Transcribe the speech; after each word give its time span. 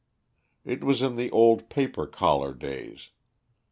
It 0.65 0.83
was 0.83 1.03
in 1.03 1.15
the 1.15 1.29
old 1.29 1.69
paper 1.69 2.07
collar 2.07 2.55
days. 2.55 3.09